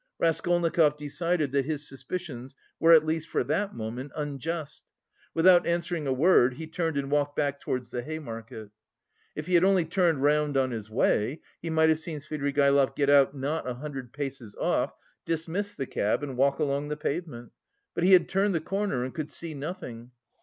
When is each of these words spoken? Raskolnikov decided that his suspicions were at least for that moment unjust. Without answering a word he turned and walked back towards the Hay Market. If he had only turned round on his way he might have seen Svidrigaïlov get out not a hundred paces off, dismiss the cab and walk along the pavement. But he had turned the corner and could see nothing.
Raskolnikov 0.17 0.97
decided 0.97 1.51
that 1.51 1.65
his 1.65 1.87
suspicions 1.87 2.55
were 2.79 2.91
at 2.91 3.05
least 3.05 3.27
for 3.29 3.43
that 3.43 3.75
moment 3.75 4.11
unjust. 4.15 4.83
Without 5.35 5.67
answering 5.67 6.07
a 6.07 6.11
word 6.11 6.55
he 6.55 6.65
turned 6.65 6.97
and 6.97 7.11
walked 7.11 7.35
back 7.35 7.59
towards 7.59 7.91
the 7.91 8.01
Hay 8.01 8.17
Market. 8.17 8.71
If 9.35 9.45
he 9.45 9.53
had 9.53 9.63
only 9.63 9.85
turned 9.85 10.23
round 10.23 10.57
on 10.57 10.71
his 10.71 10.89
way 10.89 11.39
he 11.61 11.69
might 11.69 11.89
have 11.89 11.99
seen 11.99 12.17
Svidrigaïlov 12.17 12.95
get 12.95 13.11
out 13.11 13.35
not 13.37 13.69
a 13.69 13.75
hundred 13.75 14.11
paces 14.11 14.55
off, 14.55 14.91
dismiss 15.23 15.75
the 15.75 15.85
cab 15.85 16.23
and 16.23 16.35
walk 16.35 16.57
along 16.57 16.87
the 16.87 16.97
pavement. 16.97 17.51
But 17.93 18.03
he 18.03 18.13
had 18.13 18.27
turned 18.27 18.55
the 18.55 18.59
corner 18.59 19.03
and 19.03 19.13
could 19.13 19.29
see 19.29 19.53
nothing. 19.53 20.09